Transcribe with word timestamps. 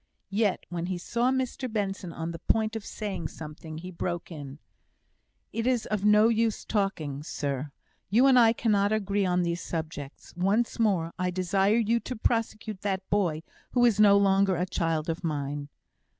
Yet 0.31 0.65
when 0.69 0.87
he 0.87 0.97
saw 0.97 1.29
Mr 1.29 1.71
Benson 1.71 2.11
on 2.11 2.31
the 2.31 2.39
point 2.39 2.75
of 2.75 2.83
saying 2.83 3.27
something, 3.27 3.77
he 3.77 3.91
broke 3.91 4.31
in: 4.31 4.57
"It 5.53 5.67
is 5.67 5.87
no 6.03 6.27
use 6.27 6.65
talking, 6.65 7.21
sir. 7.21 7.69
You 8.09 8.25
and 8.25 8.39
I 8.39 8.51
cannot 8.51 8.91
agree 8.91 9.27
on 9.27 9.43
these 9.43 9.61
subjects. 9.61 10.33
Once 10.35 10.79
more, 10.79 11.13
I 11.19 11.29
desire 11.29 11.77
you 11.77 11.99
to 11.99 12.15
prosecute 12.15 12.81
that 12.81 13.07
boy, 13.11 13.43
who 13.73 13.85
is 13.85 13.99
no 13.99 14.17
longer 14.17 14.55
a 14.55 14.65
child 14.65 15.07
of 15.07 15.23
mine." 15.23 15.69